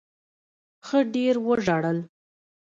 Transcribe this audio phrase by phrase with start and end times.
[0.87, 1.99] ښه ډېر وژړل.